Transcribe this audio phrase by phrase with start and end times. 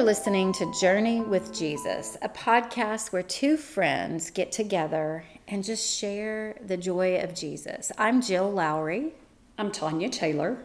[0.00, 5.94] are listening to Journey with Jesus, a podcast where two friends get together and just
[5.94, 7.92] share the joy of Jesus.
[7.98, 9.12] I'm Jill Lowry.
[9.58, 10.56] I'm Tonya Taylor.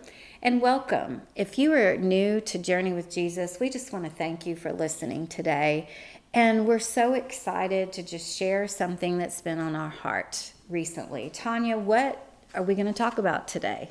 [0.42, 1.22] And welcome.
[1.36, 4.72] If you are new to Journey with Jesus, we just want to thank you for
[4.72, 5.90] listening today.
[6.34, 11.30] And we're so excited to just share something that's been on our heart recently.
[11.30, 13.90] Tonya, what are we going to talk about today?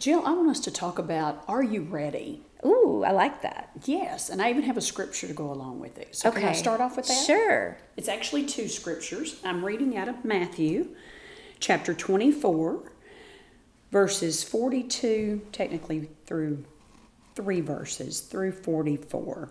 [0.00, 2.42] Jill, I want us to talk about Are You Ready?
[2.64, 3.70] Ooh, I like that.
[3.84, 6.16] Yes, and I even have a scripture to go along with it.
[6.16, 6.40] So okay.
[6.40, 7.26] can I start off with that?
[7.26, 7.76] Sure.
[7.96, 9.40] It's actually two scriptures.
[9.44, 10.94] I'm reading out of Matthew
[11.60, 12.92] chapter 24,
[13.90, 16.64] verses 42, technically through
[17.34, 19.50] three verses, through 44.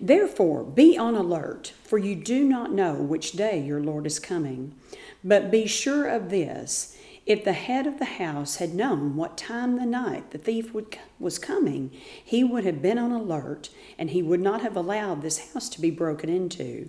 [0.00, 4.74] Therefore, be on alert, for you do not know which day your Lord is coming.
[5.22, 6.97] But be sure of this
[7.28, 10.96] if the head of the house had known what time the night the thief would,
[11.20, 11.90] was coming,
[12.24, 15.80] he would have been on alert and he would not have allowed this house to
[15.80, 16.88] be broken into.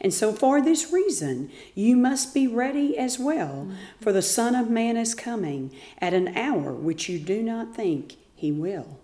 [0.00, 3.68] And so, for this reason, you must be ready as well,
[4.00, 8.14] for the Son of Man is coming at an hour which you do not think
[8.36, 9.00] he will.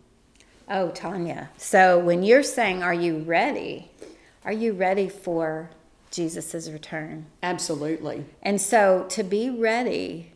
[0.69, 1.49] Oh, Tonya.
[1.57, 3.91] So, when you're saying, Are you ready?
[4.45, 5.71] Are you ready for
[6.13, 7.27] Jesus' return?
[7.43, 8.25] Absolutely.
[8.41, 10.31] And so, to be ready,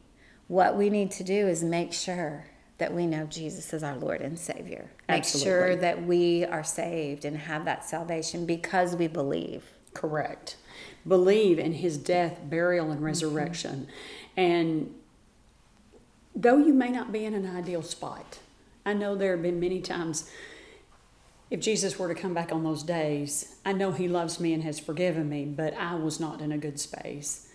[0.51, 2.45] what we need to do is make sure
[2.79, 4.91] that we know Jesus is our Lord and Savior.
[5.09, 5.49] Make Absolutely.
[5.49, 9.63] sure that we are saved and have that salvation because we believe.
[9.95, 10.57] Correct.
[11.07, 13.87] Believe in his death, burial, and resurrection.
[14.37, 14.41] Mm-hmm.
[14.41, 14.95] And
[16.35, 18.41] though you may not be in an ideal spot,
[18.85, 20.29] I know there have been many times
[21.49, 24.65] if Jesus were to come back on those days, I know he loves me and
[24.65, 27.50] has forgiven me, but I was not in a good space.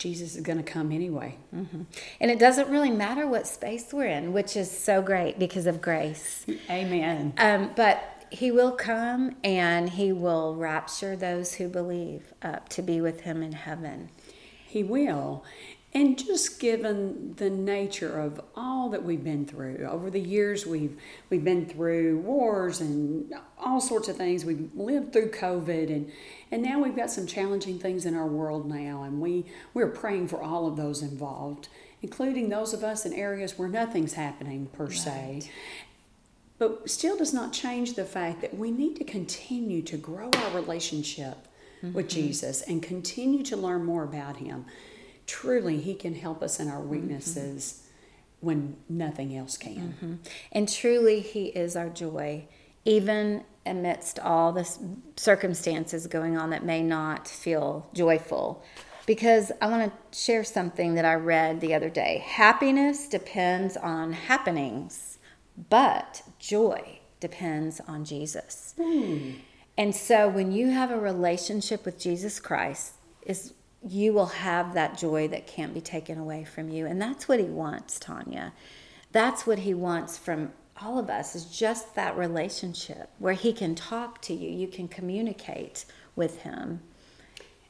[0.00, 1.36] Jesus is going to come anyway.
[1.54, 1.82] Mm-hmm.
[2.20, 5.80] And it doesn't really matter what space we're in, which is so great because of
[5.80, 6.46] grace.
[6.70, 7.34] Amen.
[7.36, 13.00] Um, but he will come and he will rapture those who believe up to be
[13.00, 14.08] with him in heaven.
[14.66, 15.44] He will.
[15.92, 20.96] And just given the nature of all that we've been through over the years, we've
[21.30, 24.44] we've been through wars and all sorts of things.
[24.44, 26.12] We've lived through COVID, and
[26.52, 30.28] and now we've got some challenging things in our world now, and we we're praying
[30.28, 31.68] for all of those involved,
[32.02, 34.94] including those of us in areas where nothing's happening per right.
[34.94, 35.50] se.
[36.58, 40.50] But still does not change the fact that we need to continue to grow our
[40.52, 41.48] relationship
[41.82, 41.94] mm-hmm.
[41.94, 44.66] with Jesus and continue to learn more about Him
[45.30, 46.90] truly He can help us in our mm-hmm.
[46.90, 48.46] weaknesses mm-hmm.
[48.46, 49.94] when nothing else can.
[49.94, 50.14] Mm-hmm.
[50.52, 52.46] And truly, He is our joy,
[52.84, 54.68] even amidst all the
[55.16, 58.64] circumstances going on that may not feel joyful.
[59.06, 62.24] Because I want to share something that I read the other day.
[62.26, 65.18] Happiness depends on happenings,
[65.68, 68.74] but joy depends on Jesus.
[68.78, 69.36] Mm.
[69.76, 72.94] And so when you have a relationship with Jesus Christ,
[73.26, 73.52] is
[73.86, 76.86] you will have that joy that can't be taken away from you.
[76.86, 78.52] And that's what he wants, Tonya.
[79.12, 80.52] That's what he wants from
[80.82, 84.88] all of us is just that relationship where he can talk to you, you can
[84.88, 85.84] communicate
[86.16, 86.80] with him.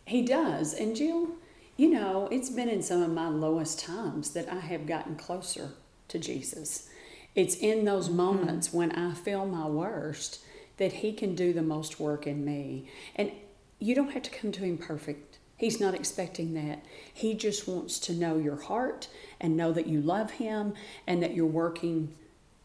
[0.07, 0.75] He does.
[0.75, 1.31] And Jill,
[1.77, 5.71] you know, it's been in some of my lowest times that I have gotten closer
[6.09, 6.89] to Jesus.
[7.35, 8.17] It's in those mm-hmm.
[8.17, 10.41] moments when I feel my worst
[10.77, 12.89] that he can do the most work in me.
[13.17, 13.33] And
[13.79, 15.30] you don't have to come to him perfect
[15.61, 16.83] He's not expecting that.
[17.13, 20.73] He just wants to know your heart and know that you love him
[21.07, 22.15] and that you're working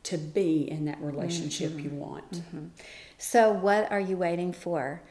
[0.04, 1.80] to be in that relationship mm-hmm.
[1.80, 2.32] you want.
[2.32, 2.68] Mm-hmm.
[3.18, 5.02] So, what are you waiting for?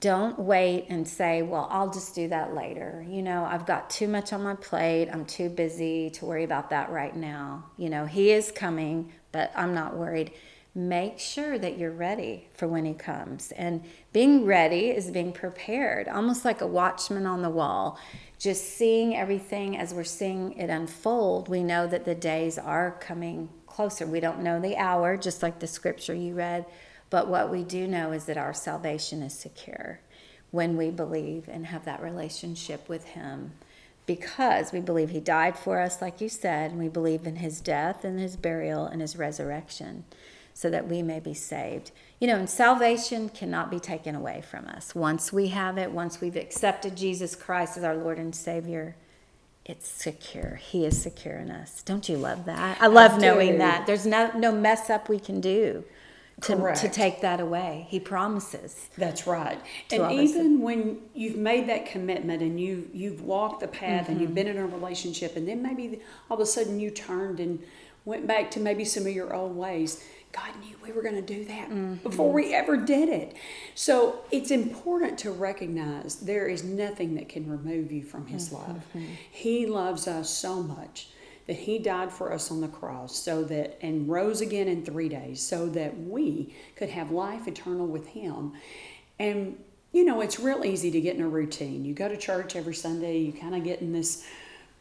[0.00, 3.06] Don't wait and say, Well, I'll just do that later.
[3.08, 5.08] You know, I've got too much on my plate.
[5.08, 7.66] I'm too busy to worry about that right now.
[7.76, 10.32] You know, He is coming, but I'm not worried
[10.74, 13.52] make sure that you're ready for when he comes.
[13.52, 17.98] And being ready is being prepared, almost like a watchman on the wall.
[18.38, 23.48] Just seeing everything as we're seeing it unfold, we know that the days are coming
[23.66, 24.06] closer.
[24.06, 26.66] We don't know the hour, just like the scripture you read,
[27.10, 30.00] but what we do know is that our salvation is secure
[30.50, 33.52] when we believe and have that relationship with him
[34.06, 37.60] because we believe he died for us, like you said, and we believe in his
[37.60, 40.04] death and his burial and his resurrection
[40.58, 41.92] so that we may be saved.
[42.18, 44.92] You know, and salvation cannot be taken away from us.
[44.92, 48.96] Once we have it, once we've accepted Jesus Christ as our Lord and Savior,
[49.64, 50.56] it's secure.
[50.56, 51.84] He is secure in us.
[51.84, 52.82] Don't you love that?
[52.82, 53.86] I love I knowing that.
[53.86, 55.84] There's no no mess up we can do
[56.40, 57.86] to, to take that away.
[57.88, 58.88] He promises.
[58.98, 59.60] That's right.
[59.92, 64.10] And even when you've made that commitment and you you've walked the path mm-hmm.
[64.10, 64.34] and you've mm-hmm.
[64.34, 67.62] been in a relationship and then maybe all of a sudden you turned and
[68.04, 70.02] went back to maybe some of your old ways.
[70.32, 71.94] God knew we were going to do that mm-hmm.
[71.96, 73.34] before we ever did it.
[73.74, 78.72] So it's important to recognize there is nothing that can remove you from His mm-hmm.
[78.72, 78.82] love.
[79.30, 81.08] He loves us so much
[81.46, 85.08] that He died for us on the cross so that, and rose again in three
[85.08, 88.52] days so that we could have life eternal with Him.
[89.18, 89.58] And,
[89.92, 91.86] you know, it's real easy to get in a routine.
[91.86, 94.28] You go to church every Sunday, you kind of get in this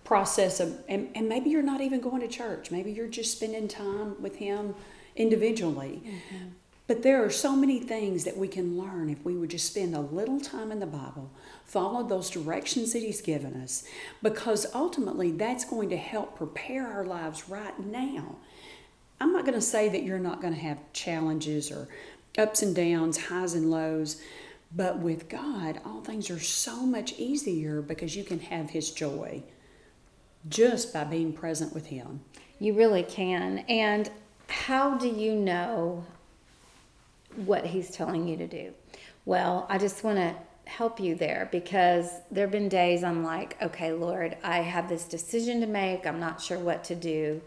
[0.04, 2.70] process of, and, and maybe you're not even going to church.
[2.70, 4.76] Maybe you're just spending time with Him
[5.18, 6.02] individually.
[6.06, 6.48] Mm-hmm.
[6.88, 9.94] But there are so many things that we can learn if we would just spend
[9.94, 11.30] a little time in the Bible,
[11.66, 13.84] follow those directions that He's given us,
[14.24, 18.38] because ultimately that's going to help prepare our lives right now.
[19.20, 21.90] I'm not going to say that you're not going to have challenges or
[22.38, 24.22] ups and downs, highs and lows,
[24.74, 29.44] but with God, all things are so much easier because you can have His joy
[30.48, 32.22] just by being present with Him.
[32.60, 33.60] You really can.
[33.68, 34.10] And
[34.50, 36.06] how do you know
[37.36, 38.74] what he's telling you to do?
[39.26, 40.36] Well, I just want to
[40.66, 45.06] help you there because there have been days I'm like, okay, Lord, I have this
[45.06, 46.06] decision to make.
[46.06, 47.42] I'm not sure what to do.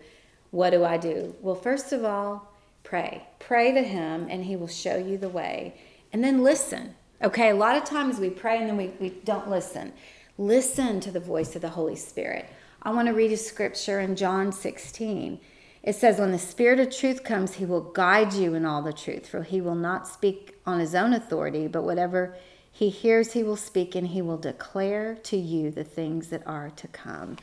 [0.50, 1.34] What do I do?
[1.40, 2.52] Well, first of all,
[2.82, 3.26] pray.
[3.38, 5.74] Pray to Him and He will show you the way.
[6.12, 6.94] And then listen.
[7.22, 9.92] Okay, a lot of times we pray and then we, we don't listen.
[10.38, 12.46] Listen to the voice of the Holy Spirit.
[12.82, 15.38] I want to read a scripture in John 16.
[15.82, 18.92] It says, When the Spirit of truth comes, he will guide you in all the
[18.92, 22.36] truth, for he will not speak on his own authority, but whatever
[22.70, 26.70] he hears, he will speak, and he will declare to you the things that are
[26.70, 27.36] to come.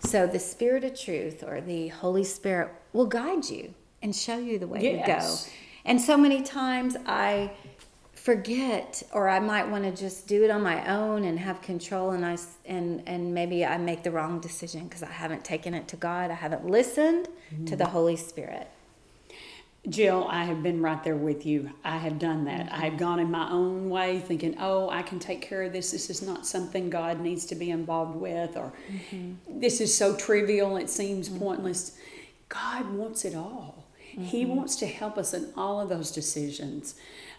[0.00, 4.58] So the Spirit of truth or the Holy Spirit will guide you and show you
[4.58, 5.44] the way yes.
[5.44, 5.52] to go.
[5.84, 7.52] And so many times I
[8.30, 12.12] forget or I might want to just do it on my own and have control
[12.12, 15.88] and I and and maybe I make the wrong decision because I haven't taken it
[15.88, 16.30] to God.
[16.30, 17.64] I haven't listened mm-hmm.
[17.64, 17.92] to the mm-hmm.
[17.92, 18.68] Holy Spirit.
[19.88, 21.70] Jill, I have been right there with you.
[21.82, 22.66] I have done that.
[22.66, 22.74] Mm-hmm.
[22.80, 25.90] I have gone in my own way thinking, oh, I can take care of this.
[25.90, 29.58] This is not something God needs to be involved with, or mm-hmm.
[29.58, 31.38] this is so trivial, it seems mm-hmm.
[31.38, 31.96] pointless.
[32.48, 33.86] God wants it all.
[33.96, 34.56] He mm-hmm.
[34.56, 36.94] wants to help us in all of those decisions.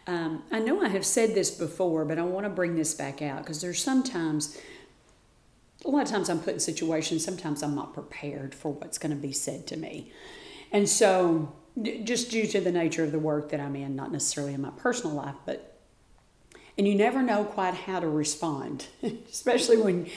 [0.07, 3.21] Um, I know I have said this before, but I want to bring this back
[3.21, 4.57] out because there's sometimes,
[5.85, 9.11] a lot of times I'm put in situations, sometimes I'm not prepared for what's going
[9.11, 10.11] to be said to me.
[10.71, 11.53] And so,
[12.03, 14.71] just due to the nature of the work that I'm in, not necessarily in my
[14.71, 15.79] personal life, but,
[16.77, 20.09] and you never know quite how to respond, especially when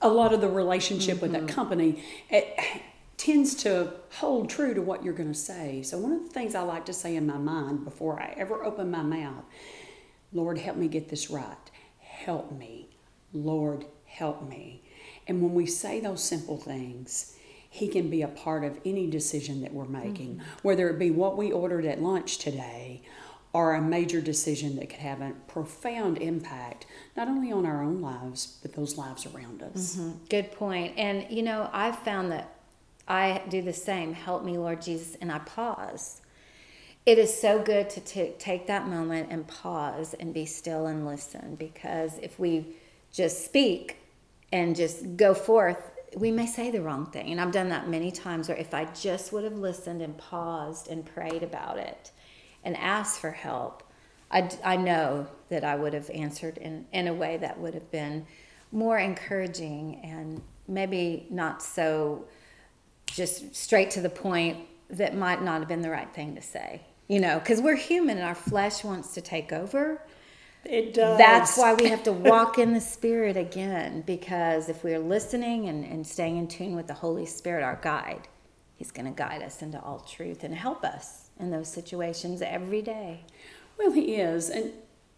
[0.00, 1.22] a lot of the relationship mm-hmm.
[1.22, 1.54] with that mm-hmm.
[1.54, 2.04] company.
[2.30, 2.58] It,
[3.18, 5.82] tends to hold true to what you're going to say.
[5.82, 8.64] So, one of the things I like to say in my mind before I ever
[8.64, 9.44] open my mouth
[10.32, 11.56] Lord, help me get this right.
[11.98, 12.88] Help me.
[13.32, 14.82] Lord, help me.
[15.26, 17.36] And when we say those simple things,
[17.70, 20.48] He can be a part of any decision that we're making, mm-hmm.
[20.62, 23.02] whether it be what we ordered at lunch today
[23.54, 26.84] or a major decision that could have a profound impact,
[27.16, 29.96] not only on our own lives, but those lives around us.
[29.96, 30.24] Mm-hmm.
[30.28, 30.96] Good point.
[30.98, 32.57] And, you know, I've found that
[33.08, 34.12] I do the same.
[34.12, 35.16] Help me, Lord Jesus.
[35.20, 36.20] And I pause.
[37.06, 41.06] It is so good to t- take that moment and pause and be still and
[41.06, 42.76] listen because if we
[43.10, 43.96] just speak
[44.52, 47.30] and just go forth, we may say the wrong thing.
[47.32, 50.88] And I've done that many times where if I just would have listened and paused
[50.88, 52.12] and prayed about it
[52.62, 53.82] and asked for help,
[54.30, 57.90] I, I know that I would have answered in, in a way that would have
[57.90, 58.26] been
[58.70, 62.26] more encouraging and maybe not so
[63.12, 64.58] just straight to the point
[64.90, 66.82] that might not have been the right thing to say.
[67.08, 70.02] You know, because we're human and our flesh wants to take over.
[70.64, 71.16] It does.
[71.16, 75.84] That's why we have to walk in the Spirit again, because if we're listening and,
[75.84, 78.28] and staying in tune with the Holy Spirit, our guide,
[78.76, 82.82] He's going to guide us into all truth and help us in those situations every
[82.82, 83.24] day.
[83.78, 84.50] Well, He is.
[84.50, 84.72] And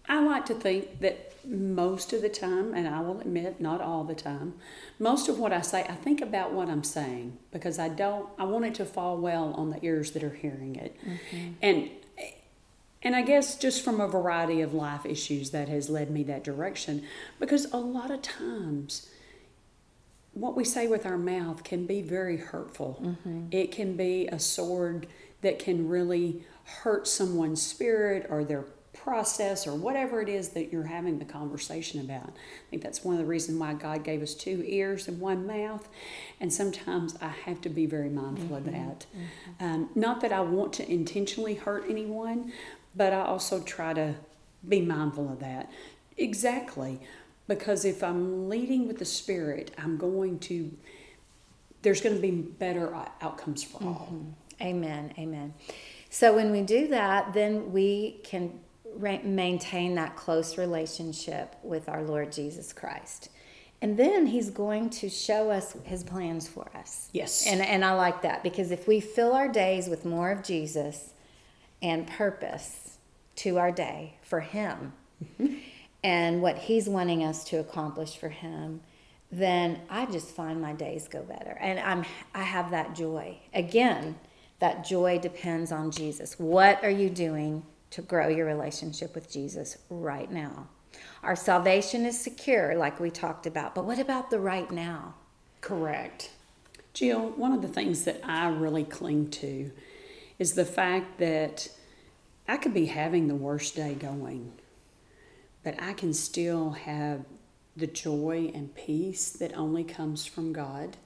[0.08, 4.04] I like to think that most of the time, and I will admit not all
[4.04, 4.54] the time,
[4.98, 8.44] most of what I say, I think about what I'm saying because I don't, I
[8.44, 10.96] want it to fall well on the ears that are hearing it.
[11.04, 11.52] Mm-hmm.
[11.62, 11.90] And
[13.02, 16.44] and I guess just from a variety of life issues that has led me that
[16.44, 17.02] direction
[17.38, 19.08] because a lot of times
[20.32, 23.00] what we say with our mouth can be very hurtful.
[23.02, 23.46] Mm-hmm.
[23.50, 25.06] It can be a sword
[25.40, 28.64] that can really hurt someone's spirit or their
[29.02, 32.28] process or whatever it is that you're having the conversation about.
[32.28, 35.46] I think that's one of the reasons why God gave us two ears and one
[35.46, 35.88] mouth.
[36.40, 38.68] And sometimes I have to be very mindful mm-hmm.
[38.68, 39.06] of that.
[39.06, 39.64] Mm-hmm.
[39.64, 42.52] Um, not that I want to intentionally hurt anyone,
[42.94, 44.14] but I also try to
[44.68, 45.70] be mindful of that.
[46.16, 47.00] Exactly.
[47.48, 50.70] Because if I'm leading with the Spirit, I'm going to
[51.82, 54.12] there's going to be better outcomes for all.
[54.12, 54.62] Mm-hmm.
[54.62, 55.14] Amen.
[55.18, 55.54] Amen.
[56.10, 58.60] So when we do that, then we can
[58.96, 63.28] re- maintain that close relationship with our Lord Jesus Christ.
[63.82, 67.08] And then he's going to show us his plans for us.
[67.12, 67.46] Yes.
[67.46, 71.14] And and I like that because if we fill our days with more of Jesus
[71.80, 72.98] and purpose
[73.36, 74.92] to our day for him
[75.24, 75.54] mm-hmm.
[76.04, 78.82] and what he's wanting us to accomplish for him,
[79.32, 81.56] then I just find my days go better.
[81.58, 82.04] And I'm
[82.34, 83.38] I have that joy.
[83.54, 84.18] Again,
[84.58, 86.38] that joy depends on Jesus.
[86.38, 90.68] What are you doing to grow your relationship with Jesus right now?
[91.22, 95.14] Our salvation is secure, like we talked about, but what about the right now?
[95.60, 96.30] Correct.
[96.94, 99.70] Jill, one of the things that I really cling to
[100.38, 101.68] is the fact that
[102.48, 104.52] I could be having the worst day going,
[105.62, 107.24] but I can still have
[107.76, 110.96] the joy and peace that only comes from God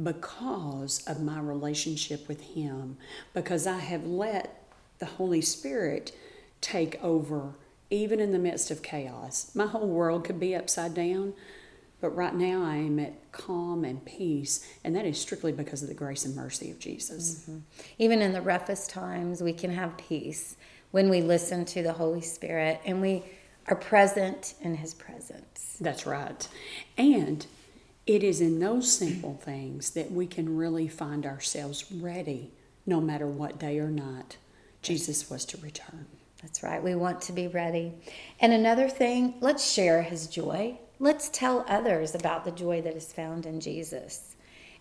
[0.00, 2.96] because of my relationship with Him,
[3.34, 4.57] because I have let
[4.98, 6.12] the Holy Spirit
[6.60, 7.54] take over
[7.90, 9.50] even in the midst of chaos.
[9.54, 11.32] My whole world could be upside down,
[12.00, 15.88] but right now I am at calm and peace, and that is strictly because of
[15.88, 17.42] the grace and mercy of Jesus.
[17.42, 17.58] Mm-hmm.
[17.98, 20.56] Even in the roughest times, we can have peace
[20.90, 23.22] when we listen to the Holy Spirit and we
[23.66, 25.76] are present in His presence.
[25.80, 26.46] That's right.
[26.96, 27.46] And
[28.06, 32.52] it is in those simple things that we can really find ourselves ready
[32.86, 34.38] no matter what day or night
[34.82, 36.06] Jesus was to return.
[36.42, 36.82] That's right.
[36.82, 37.92] We want to be ready.
[38.40, 40.78] And another thing, let's share his joy.
[41.00, 44.36] Let's tell others about the joy that is found in Jesus.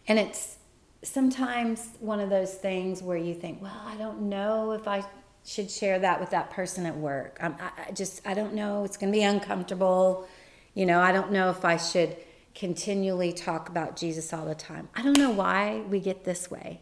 [0.07, 0.57] And it's
[1.03, 5.03] sometimes one of those things where you think, well, I don't know if I
[5.45, 7.37] should share that with that person at work.
[7.41, 7.47] I,
[7.87, 8.83] I just, I don't know.
[8.83, 10.27] It's going to be uncomfortable.
[10.73, 12.17] You know, I don't know if I should
[12.53, 14.89] continually talk about Jesus all the time.
[14.95, 16.81] I don't know why we get this way,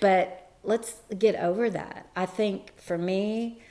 [0.00, 2.08] but let's get over that.
[2.14, 3.62] I think for me,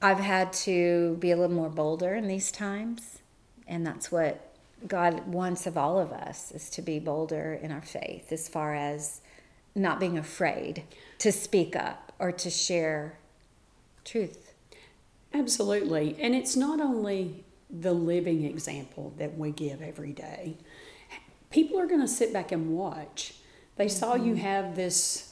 [0.00, 3.18] I've had to be a little more bolder in these times,
[3.66, 4.54] and that's what
[4.86, 8.74] God wants of all of us is to be bolder in our faith as far
[8.74, 9.20] as
[9.74, 10.84] not being afraid
[11.18, 13.18] to speak up or to share
[14.04, 14.52] truth.
[15.34, 16.16] Absolutely.
[16.20, 20.56] And it's not only the living example that we give every day.
[21.50, 23.34] People are going to sit back and watch.
[23.76, 23.98] They mm-hmm.
[23.98, 24.42] saw you mm-hmm.
[24.42, 25.27] have this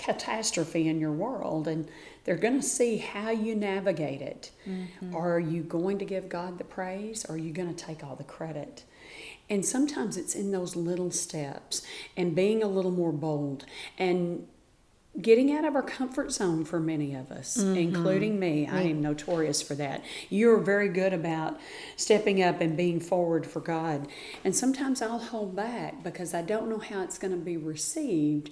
[0.00, 1.86] catastrophe in your world and
[2.24, 4.50] they're going to see how you navigate it.
[4.66, 5.14] Mm-hmm.
[5.14, 8.16] Are you going to give God the praise or are you going to take all
[8.16, 8.84] the credit?
[9.50, 11.82] And sometimes it's in those little steps
[12.16, 13.66] and being a little more bold
[13.98, 14.46] and
[15.20, 17.76] getting out of our comfort zone for many of us, mm-hmm.
[17.76, 18.68] including me.
[18.68, 20.02] I am notorious for that.
[20.30, 21.58] You're very good about
[21.96, 24.06] stepping up and being forward for God.
[24.44, 28.50] And sometimes I'll hold back because I don't know how it's going to be received.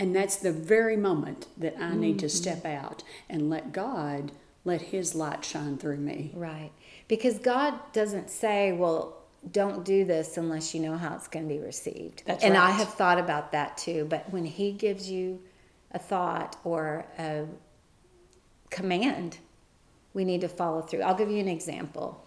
[0.00, 2.20] And that's the very moment that I need mm-hmm.
[2.20, 4.32] to step out and let God
[4.64, 6.32] let His light shine through me.
[6.34, 6.70] Right.
[7.06, 9.18] Because God doesn't say, well,
[9.52, 12.22] don't do this unless you know how it's going to be received.
[12.24, 12.68] That's and right.
[12.68, 14.06] I have thought about that too.
[14.08, 15.42] But when He gives you
[15.92, 17.44] a thought or a
[18.70, 19.36] command,
[20.14, 21.02] we need to follow through.
[21.02, 22.24] I'll give you an example.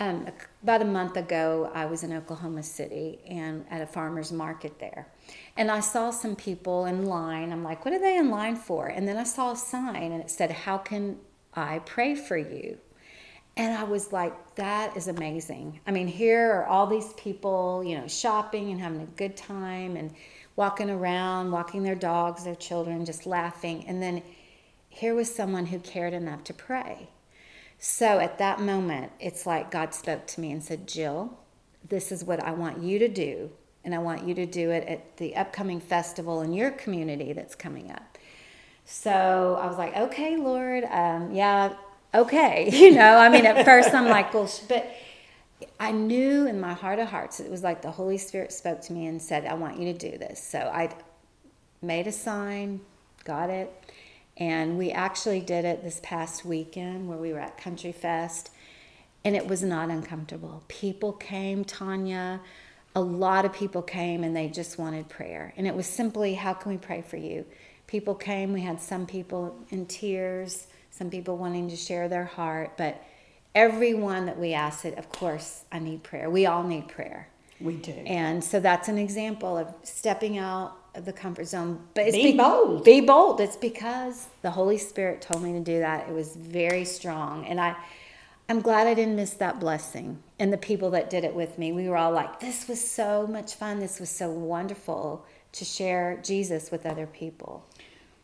[0.00, 0.28] Um,
[0.62, 5.08] about a month ago, I was in Oklahoma City and at a farmer's market there.
[5.56, 7.50] And I saw some people in line.
[7.50, 8.86] I'm like, what are they in line for?
[8.86, 11.18] And then I saw a sign and it said, How can
[11.52, 12.78] I pray for you?
[13.56, 15.80] And I was like, that is amazing.
[15.84, 19.96] I mean, here are all these people, you know, shopping and having a good time
[19.96, 20.14] and
[20.54, 23.84] walking around, walking their dogs, their children, just laughing.
[23.88, 24.22] And then
[24.90, 27.08] here was someone who cared enough to pray.
[27.78, 31.38] So at that moment, it's like God spoke to me and said, Jill,
[31.88, 33.50] this is what I want you to do.
[33.84, 37.54] And I want you to do it at the upcoming festival in your community that's
[37.54, 38.18] coming up.
[38.84, 41.74] So I was like, okay, Lord, um, yeah,
[42.14, 42.68] okay.
[42.72, 44.90] You know, I mean, at first I'm like, well, but
[45.78, 48.92] I knew in my heart of hearts, it was like the Holy Spirit spoke to
[48.92, 50.42] me and said, I want you to do this.
[50.42, 50.90] So I
[51.80, 52.80] made a sign,
[53.24, 53.70] got it,
[54.38, 58.50] and we actually did it this past weekend where we were at Country Fest,
[59.24, 60.62] and it was not uncomfortable.
[60.68, 62.40] People came, Tonya,
[62.94, 65.52] a lot of people came and they just wanted prayer.
[65.56, 67.44] And it was simply, How can we pray for you?
[67.88, 72.76] People came, we had some people in tears, some people wanting to share their heart,
[72.76, 73.02] but
[73.54, 76.30] everyone that we asked it, of course, I need prayer.
[76.30, 77.28] We all need prayer.
[77.60, 77.92] We do.
[77.92, 81.80] And so that's an example of stepping out of the comfort zone.
[81.94, 82.84] But it's be, be bold.
[82.84, 83.40] Be bold.
[83.40, 86.08] It's because the Holy Spirit told me to do that.
[86.08, 87.46] It was very strong.
[87.46, 87.76] And I
[88.50, 91.70] I'm glad I didn't miss that blessing and the people that did it with me.
[91.70, 93.78] We were all like, this was so much fun.
[93.78, 97.66] This was so wonderful to share Jesus with other people.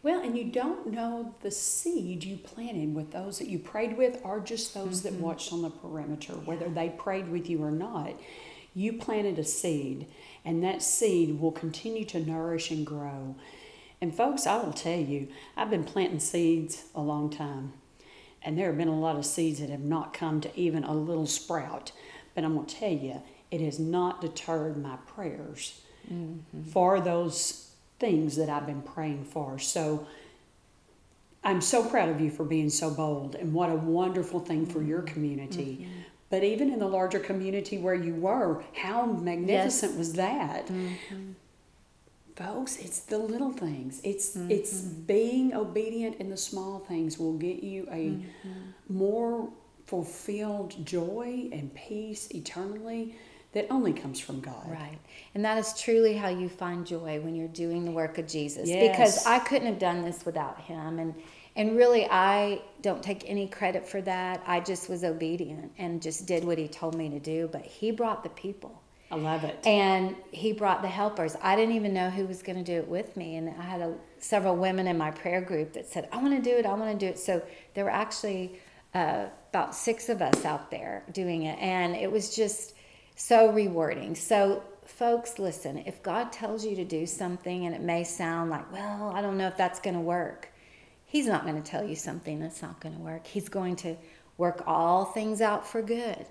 [0.03, 4.19] Well, and you don't know the seed you planted with those that you prayed with
[4.25, 5.17] or just those mm-hmm.
[5.17, 8.15] that watched on the perimeter, whether they prayed with you or not.
[8.75, 10.07] You planted a seed,
[10.45, 13.37] and that seed will continue to nourish and grow.
[14.01, 17.73] And, folks, I will tell you, I've been planting seeds a long time.
[18.43, 20.93] And there have been a lot of seeds that have not come to even a
[20.93, 21.93] little sprout.
[22.35, 25.81] But I'm going to tell you, it has not deterred my prayers
[26.13, 26.63] mm-hmm.
[26.71, 29.59] for those things that I've been praying for.
[29.59, 30.07] So
[31.43, 34.83] I'm so proud of you for being so bold and what a wonderful thing for
[34.83, 35.15] your mm-hmm.
[35.15, 35.79] community.
[35.81, 36.01] Mm-hmm.
[36.35, 39.99] But even in the larger community where you were, how magnificent yes.
[39.99, 40.67] was that?
[40.67, 41.33] Mm-hmm
[42.37, 44.51] folks it's the little things it's mm-hmm.
[44.51, 48.51] it's being obedient in the small things will get you a mm-hmm.
[48.89, 49.49] more
[49.87, 53.15] fulfilled joy and peace eternally
[53.53, 54.69] that only comes from God.
[54.69, 54.99] Right.
[55.35, 58.69] And that is truly how you find joy when you're doing the work of Jesus.
[58.69, 58.91] Yes.
[58.91, 61.15] Because I couldn't have done this without him and
[61.57, 64.43] and really I don't take any credit for that.
[64.47, 67.91] I just was obedient and just did what he told me to do, but he
[67.91, 68.83] brought the people.
[69.11, 69.65] I love it.
[69.65, 71.37] And he brought the helpers.
[71.41, 73.37] I didn't even know who was going to do it with me.
[73.37, 76.43] And I had a, several women in my prayer group that said, I want to
[76.43, 77.19] do it, I want to do it.
[77.19, 77.41] So
[77.75, 78.59] there were actually
[78.93, 81.59] uh, about six of us out there doing it.
[81.61, 82.75] And it was just
[83.15, 84.17] so rewarding.
[84.17, 88.73] So, folks, listen, if God tells you to do something and it may sound like,
[88.73, 90.49] well, I don't know if that's going to work,
[91.15, 93.25] He's not going to tell you something that's not going to work.
[93.25, 93.95] He's going to
[94.37, 96.27] work all things out for good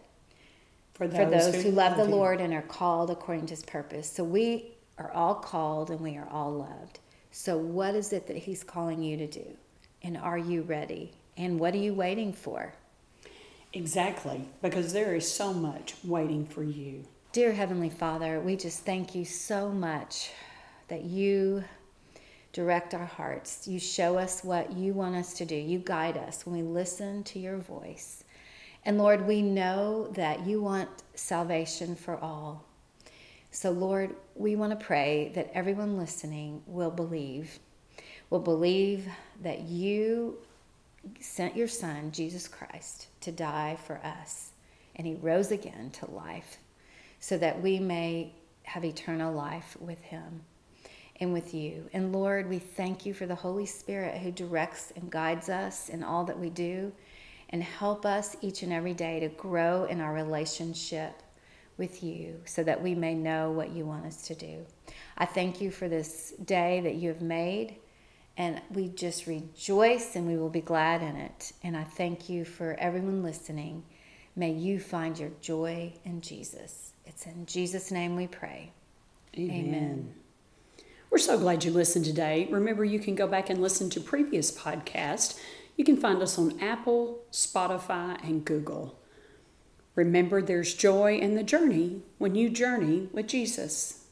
[0.93, 3.63] for those, for those who, who love the Lord and are called according to his
[3.63, 4.11] purpose.
[4.11, 6.99] So we are all called and we are all loved.
[7.31, 9.45] So, what is it that he's calling you to do?
[10.01, 11.13] And are you ready?
[11.37, 12.73] And what are you waiting for?
[13.71, 17.05] Exactly, because there is so much waiting for you.
[17.31, 20.31] Dear Heavenly Father, we just thank you so much
[20.89, 21.63] that you
[22.53, 23.67] direct our hearts.
[23.67, 25.55] You show us what you want us to do.
[25.55, 28.23] You guide us when we listen to your voice.
[28.85, 32.63] And Lord, we know that you want salvation for all.
[33.49, 37.59] So, Lord, we want to pray that everyone listening will believe,
[38.29, 39.07] will believe
[39.41, 40.37] that you
[41.19, 44.51] sent your Son, Jesus Christ, to die for us.
[44.95, 46.57] And he rose again to life
[47.19, 50.41] so that we may have eternal life with him
[51.23, 51.89] and with you.
[51.93, 56.03] And Lord, we thank you for the Holy Spirit who directs and guides us in
[56.03, 56.91] all that we do
[57.49, 61.21] and help us each and every day to grow in our relationship
[61.77, 64.65] with you so that we may know what you want us to do.
[65.17, 67.77] I thank you for this day that you have made,
[68.37, 71.53] and we just rejoice and we will be glad in it.
[71.63, 73.83] And I thank you for everyone listening.
[74.35, 76.93] May you find your joy in Jesus.
[77.05, 78.71] It's in Jesus' name we pray.
[79.37, 79.65] Amen.
[79.65, 80.13] Amen.
[81.13, 82.47] We're so glad you listened today.
[82.49, 85.39] Remember, you can go back and listen to previous podcasts
[85.77, 88.99] you can find us on Apple, Spotify, and Google.
[89.93, 94.02] Remember, there's joy in the journey when you journey with Jesus.